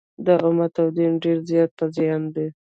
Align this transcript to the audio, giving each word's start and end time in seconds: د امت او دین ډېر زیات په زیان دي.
د 0.25 0.27
امت 0.47 0.73
او 0.81 0.87
دین 0.97 1.13
ډېر 1.23 1.37
زیات 1.49 1.71
په 1.79 1.85
زیان 1.95 2.21
دي. 2.35 2.47